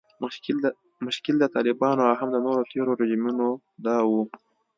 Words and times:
مشکل 1.05 1.35
د 1.41 1.45
طالبانو 1.55 2.01
او 2.09 2.13
هم 2.19 2.29
د 2.31 2.37
نورو 2.45 2.67
تیرو 2.71 2.97
رژیمونو 3.01 3.47
دا 3.85 3.97
و 4.09 4.11